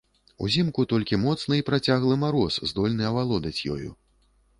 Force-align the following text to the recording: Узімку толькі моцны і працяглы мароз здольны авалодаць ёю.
Узімку 0.45 0.85
толькі 0.93 1.19
моцны 1.25 1.59
і 1.59 1.65
працяглы 1.69 2.15
мароз 2.23 2.57
здольны 2.71 3.03
авалодаць 3.11 3.63
ёю. 3.75 3.89